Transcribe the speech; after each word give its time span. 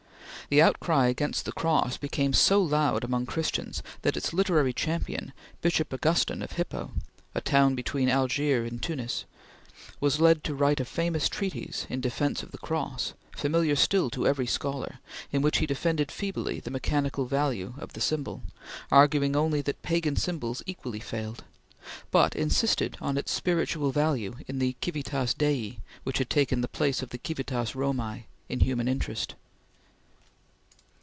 The 0.49 0.61
outcry 0.61 1.07
against 1.07 1.45
the 1.45 1.53
Cross 1.53 1.95
became 1.95 2.33
so 2.33 2.61
loud 2.61 3.05
among 3.05 3.25
Christians 3.25 3.81
that 4.01 4.17
its 4.17 4.33
literary 4.33 4.73
champion, 4.73 5.31
Bishop 5.61 5.93
Augustine 5.93 6.41
of 6.41 6.51
Hippo 6.53 6.91
a 7.33 7.39
town 7.39 7.73
between 7.73 8.09
Algiers 8.09 8.69
and 8.69 8.83
Tunis 8.83 9.23
was 10.01 10.19
led 10.19 10.43
to 10.43 10.53
write 10.53 10.81
a 10.81 10.83
famous 10.83 11.29
treatise 11.29 11.87
in 11.89 12.01
defence 12.01 12.43
of 12.43 12.51
the 12.51 12.57
Cross, 12.57 13.13
familiar 13.33 13.77
still 13.77 14.09
to 14.09 14.27
every 14.27 14.45
scholar, 14.45 14.99
in 15.31 15.41
which 15.41 15.59
he 15.59 15.65
defended 15.65 16.11
feebly 16.11 16.59
the 16.59 16.69
mechanical 16.69 17.25
value 17.25 17.73
of 17.77 17.93
the 17.93 18.01
symbol 18.01 18.43
arguing 18.91 19.37
only 19.37 19.61
that 19.61 19.81
pagan 19.83 20.17
symbols 20.17 20.61
equally 20.65 20.99
failed 20.99 21.45
but 22.11 22.35
insisted 22.35 22.97
on 22.99 23.17
its 23.17 23.31
spiritual 23.31 23.91
value 23.93 24.35
in 24.49 24.59
the 24.59 24.75
Civitas 24.83 25.33
Dei 25.33 25.79
which 26.03 26.17
had 26.17 26.29
taken 26.29 26.59
the 26.59 26.67
place 26.67 27.01
of 27.01 27.11
the 27.11 27.21
Civitas 27.25 27.73
Romae 27.73 28.25
in 28.49 28.59
human 28.59 28.89
interest. 28.89 29.35